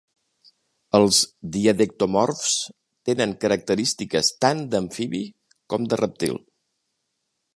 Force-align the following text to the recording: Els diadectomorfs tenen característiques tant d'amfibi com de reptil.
Els 0.99 1.19
diadectomorfs 1.57 2.55
tenen 3.09 3.35
característiques 3.45 4.33
tant 4.47 4.65
d'amfibi 4.73 5.23
com 5.75 5.89
de 5.93 6.03
reptil. 6.05 6.43